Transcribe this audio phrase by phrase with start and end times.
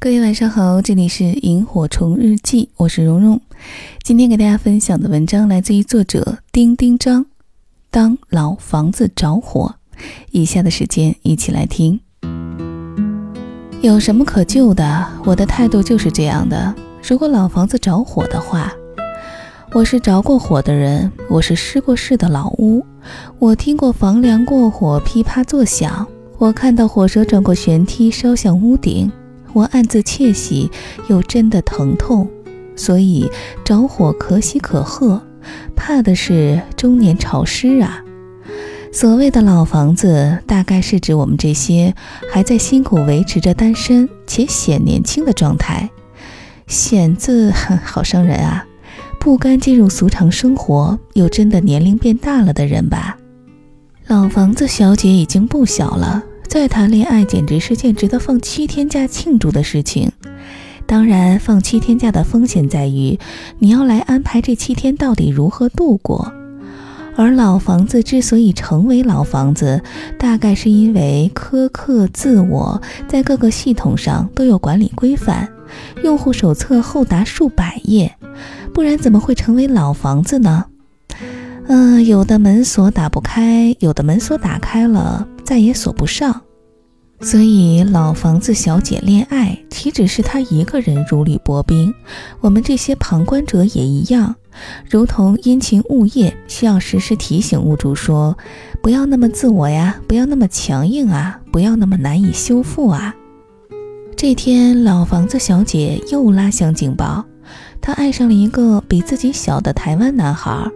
[0.00, 3.40] 各位晚上好，这里是萤火虫日记，我是蓉蓉。
[4.04, 7.26] 今天给大家分享的文章来自于作者丁丁张。
[7.90, 9.74] 当老房子着火，
[10.30, 11.98] 以下的时间一起来听。
[13.80, 15.04] 有什么可救的？
[15.24, 16.72] 我的态度就是这样的。
[17.02, 18.72] 如果老房子着火的话，
[19.72, 22.86] 我是着过火的人，我是失过事的老屋，
[23.40, 26.06] 我听过房梁过火噼啪作响，
[26.38, 29.10] 我看到火舌转过旋梯烧向屋顶。
[29.58, 30.70] 我暗自窃喜，
[31.08, 32.28] 又真的疼痛，
[32.76, 33.28] 所以
[33.64, 35.20] 着火可喜可贺，
[35.74, 38.04] 怕的是中年潮湿啊。
[38.92, 41.92] 所谓的老房子，大概是指我们这些
[42.32, 45.90] 还在辛苦维持着单身且显年轻的状态。
[46.68, 48.64] 显字好伤人啊，
[49.18, 53.18] 不甘进入俗常生活，又真的年龄变大了的人吧。
[54.06, 56.22] 老房子小姐已经不小了。
[56.48, 60.10] 再谈恋爱简直是件值得放七天假庆祝的事情。
[60.86, 63.18] 当然，放七天假的风险在于
[63.58, 66.32] 你要来安排这七天到底如何度过。
[67.16, 69.82] 而老房子之所以成为老房子，
[70.18, 75.48] 大概是因为苛刻自我，在各个系统上都有管理规范，
[76.02, 78.14] 用户手册厚达数百页，
[78.72, 80.64] 不然怎么会成为老房子呢？
[81.66, 86.42] 嗯，有的门锁打不开，有的门锁打开了再也锁不上，
[87.22, 91.94] 所以老房子小姐恋爱岂止是她一个人如履薄冰，
[92.42, 94.34] 我们这些旁观者也一样，
[94.90, 98.36] 如同殷勤物业，需要时时提醒屋主说，
[98.82, 103.14] 不要那么自我呀，不要那么强硬啊，不要那么难以修复啊。
[104.14, 107.24] 这天，老房子小姐又拉响警报，
[107.80, 110.70] 她爱上了一个比自己小的台湾男孩。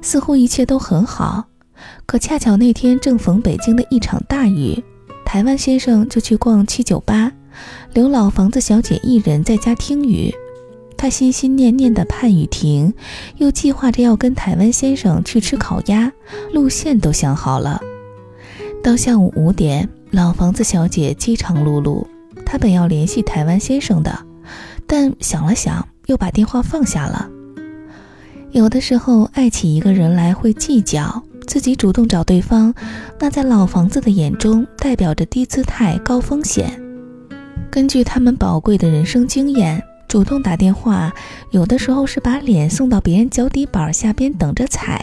[0.00, 1.44] 似乎一切都很好，
[2.06, 4.82] 可恰巧那天正逢北京的一场大雨，
[5.24, 7.32] 台湾先生就去逛七九八，
[7.92, 10.34] 留老房子小姐一人在家听雨。
[10.96, 12.92] 他心心念念的盼雨停，
[13.36, 16.12] 又计划着要跟台湾先生去吃烤鸭，
[16.52, 17.80] 路线都想好了。
[18.82, 22.04] 到下午五点，老房子小姐饥肠辘辘，
[22.44, 24.18] 她本要联系台湾先生的，
[24.88, 27.30] 但想了想，又把电话放下了。
[28.50, 32.74] 有的时候，爱起一个人来会计较，自己主动找对方，
[33.18, 36.78] 那在老房子的眼中代表着低姿态、高风险。
[37.70, 41.10] 根据他们宝贵的人生经验，主动打电话，
[41.50, 45.02] 有的时候是把脸送到别人脚底板下边等着踩，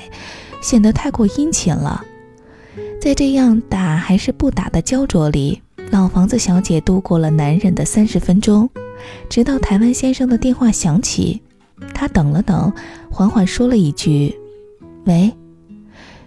[0.61, 2.05] 显得太过殷勤了。
[3.01, 8.69] 在这样打还是不打的焦灼里，老房子小姐度过了难忍的三十分钟，
[9.27, 11.41] 直到台湾先生的电话响起。
[11.91, 12.71] 她等了等，
[13.09, 14.35] 缓缓说了一句
[15.05, 15.33] ：“喂。”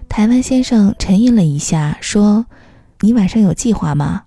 [0.08, 2.46] 台湾先生沉吟了一下，说
[3.00, 4.24] ：“你晚上有计划吗？”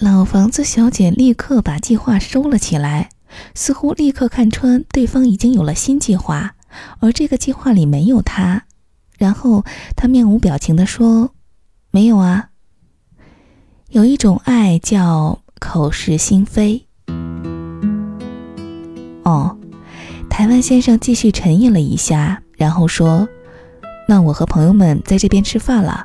[0.00, 3.10] 老房子小姐立刻把计划收了起来，
[3.54, 6.54] 似乎立刻看穿对方已经有了新计划，
[7.00, 8.64] 而这个计划里没有他。
[9.18, 9.64] 然后
[9.96, 11.32] 他面无表情地说
[11.90, 12.50] ：“没有啊。”
[13.90, 16.86] 有一种爱叫口是心非。
[19.24, 19.56] 哦。
[20.28, 23.28] 台湾先生继续沉吟了一下，然后说
[24.08, 26.04] ：“那我和朋友们在这边吃饭了。”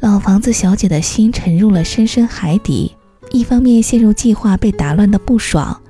[0.00, 2.94] 老房子小姐的心沉入了深深海底，
[3.30, 5.80] 一方面陷入计划被打乱的不爽，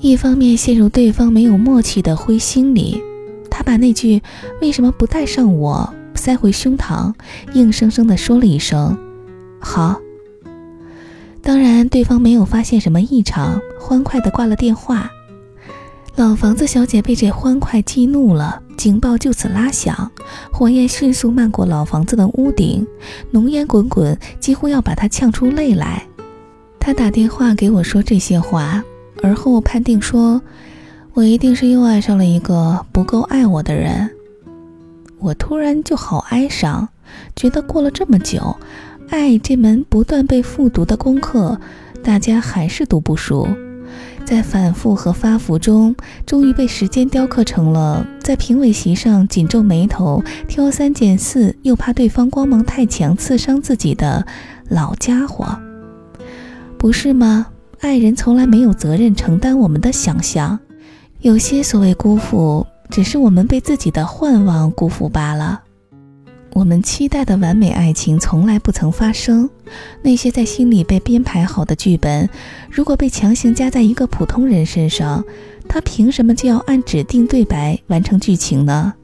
[0.00, 3.02] 一方面陷入对方没有默契的灰心里。
[3.50, 4.22] 她把那句
[4.60, 7.14] “为什么不带上我”塞回胸膛，
[7.54, 8.96] 硬生生地说了一声
[9.58, 9.98] ：“好。”
[11.42, 15.10] 当然，对方没有发现什么异常，欢快地挂了电话。
[16.16, 20.12] 老房子小姐被这欢快激怒了，警报就此拉响，
[20.52, 22.86] 火焰迅速漫过老房子的屋顶，
[23.32, 26.06] 浓烟滚滚，几乎要把她呛出泪来。
[26.78, 28.84] 她打电话给我说这些话，
[29.24, 30.40] 而后判定说，
[31.14, 34.08] 我一定是又爱上了一个不够爱我的人。
[35.18, 36.88] 我突然就好哀伤，
[37.34, 38.56] 觉得过了这么久，
[39.08, 41.58] 爱这门不断被复读的功课，
[42.04, 43.48] 大家还是读不熟。
[44.24, 45.94] 在反复和发福中，
[46.24, 54.26] 终于被时间雕刻成了在评委席上紧皱眉头、挑三拣四，又怕对方光芒太强刺伤自己的
[54.68, 55.58] 老家伙，
[56.78, 57.46] 不是吗？
[57.80, 60.58] 爱人从来没有责任承担我们的想象，
[61.20, 65.63] 有些所谓辜负，只是我们被自己的幻望辜负罢了。
[66.54, 69.50] 我们期待的完美爱情从来不曾发生，
[70.02, 72.30] 那些在心里被编排好的剧本，
[72.70, 75.24] 如果被强行加在一个普通人身上，
[75.68, 78.94] 他凭什么就要按指定对白完成剧情呢？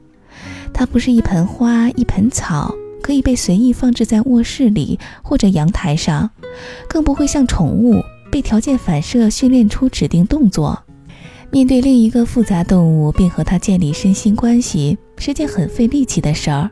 [0.73, 6.29] 他不是一盆花，一盆草，可以被随意放置在卧室里或者阳台上，
[6.87, 8.01] 更不会像宠物，
[8.31, 10.81] 被条件反射训练出指定动作。
[11.51, 16.71] 面对另一个复杂动物，并和它建立身心关系，是件很费力气的事儿。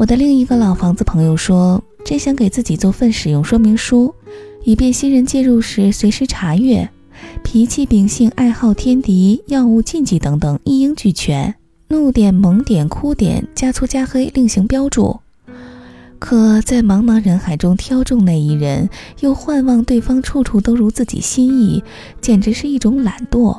[0.00, 4.14] 我的另一个老房子朋友说，真想给自己做份使用说明书，
[4.64, 6.88] 以便新人介入时随时查阅。
[7.44, 11.54] 脾气、秉性、爱好、天敌、药物禁忌等等一应俱全，
[11.88, 15.20] 怒点、萌点、哭点，加粗加黑另行标注。
[16.18, 18.88] 可在茫茫人海中挑中那一人，
[19.20, 21.84] 又幻望对方处处都如自己心意，
[22.22, 23.54] 简直是一种懒惰。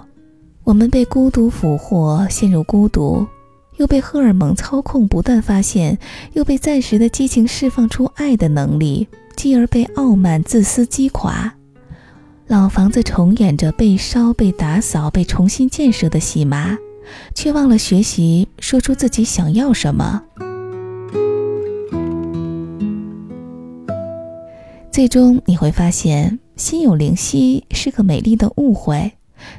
[0.63, 3.27] 我们被孤独俘获，陷入孤独，
[3.81, 5.97] 又被荷尔蒙操控，不断发现，
[6.33, 11.55] 又被暂时的激情释放出爱的能力，继而被傲慢、自私击垮。
[12.45, 16.77] 老房子重演着被烧、被打扫、被重新建设的戏码，
[17.33, 20.21] 却忘了学习说出自己想要什么。
[24.91, 29.13] 最终你会发现，心有灵犀是个美丽的误会，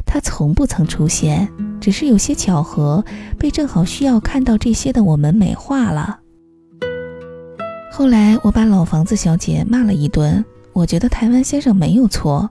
[0.07, 1.49] 它从不曾出现，
[1.83, 3.05] 只是有些巧合
[3.37, 6.21] 被正好需要看到这些的我们美化了。
[7.91, 12.49] 后来我把老房子小姐骂了一顿，我觉得台湾先生没有错，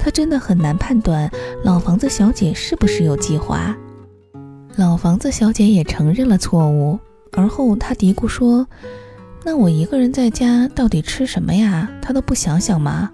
[0.00, 1.30] 他真的很难判断
[1.62, 3.74] 老房子小姐是不是有计划。
[4.74, 6.98] 老房子小姐也承认了错误，
[7.30, 8.66] 而后她嘀咕说。
[9.44, 11.88] 那我一个人在家到底吃什么呀？
[12.02, 13.12] 他都不想想吗？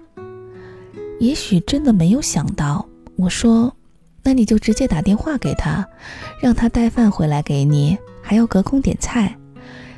[1.19, 2.87] 也许真的没有想到。
[3.15, 3.71] 我说，
[4.23, 5.87] 那你就直接打电话给他，
[6.41, 9.35] 让他带饭回来给你，还要隔空点菜。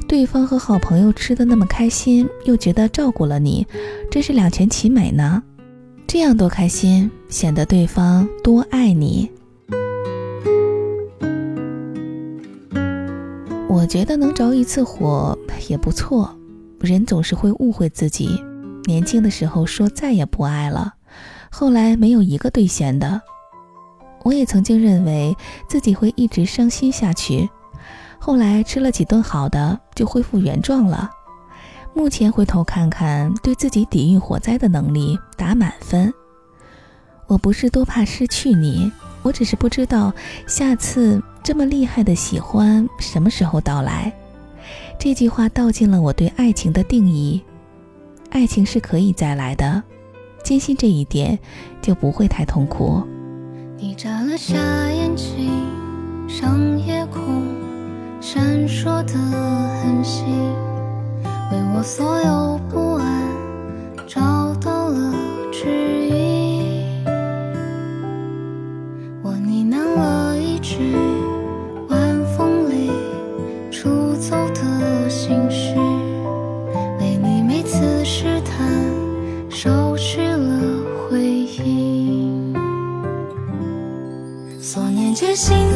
[0.08, 3.66] 对方和好朋友吃的那么开心，又觉得照顾了你，
[4.10, 5.42] 真是两全其美呢。
[6.08, 9.32] 这样多开心，显得对方多爱你。
[13.70, 15.38] 我觉得能着一次火
[15.70, 16.38] 也不错。
[16.80, 18.42] 人总是会误会自己，
[18.86, 20.96] 年轻的时候说再也不爱了，
[21.50, 23.22] 后来没有一个兑现的。
[24.24, 25.36] 我也曾经认为
[25.68, 27.50] 自己会一直伤心下去，
[28.20, 31.10] 后来吃了几顿好的就恢复原状了。
[31.94, 36.14] 目前回头看看，对自己抵御火灾的能力打满分。
[37.28, 38.92] 我不是多怕失去你，
[39.24, 40.14] 我只是不知道
[40.48, 41.22] 下次。
[41.44, 44.14] 这么厉害的喜欢什么时候到来？
[45.00, 47.42] 这句话道尽了我对爱情的定义。
[48.30, 49.82] 爱情是可以再来的，
[50.44, 51.40] 坚信这一点
[51.82, 53.02] 就不会太痛苦。
[53.84, 54.56] 你眨了下
[54.92, 55.50] 眼睛，
[56.30, 57.44] 像夜空
[58.22, 60.24] 闪烁的恒星，
[61.52, 62.41] 为我所有
[85.42, 85.71] 心。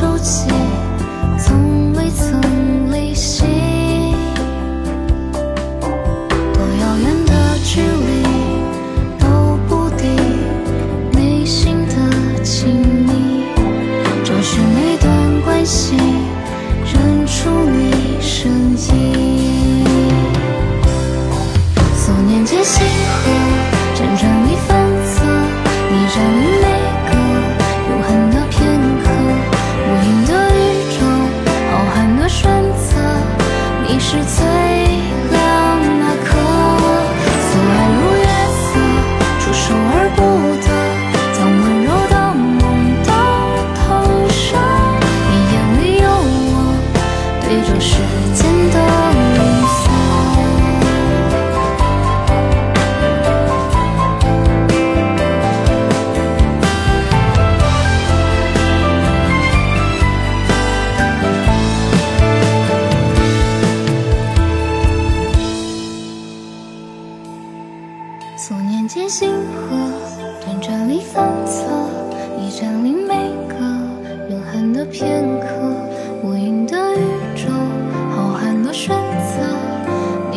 [0.00, 0.59] 都自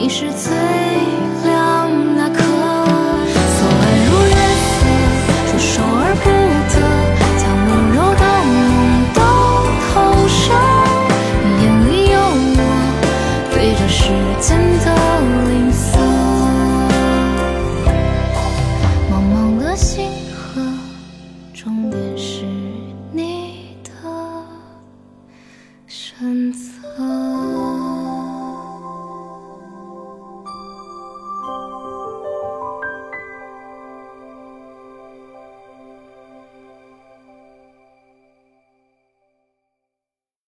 [0.03, 0.53] 你是最